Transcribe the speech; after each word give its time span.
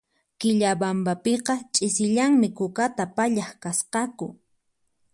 Quillabambapiqa 0.39 1.53
ch'isillanmi 1.73 2.47
kukata 2.57 3.03
pallaq 3.15 3.49
kasqaku 3.63 4.27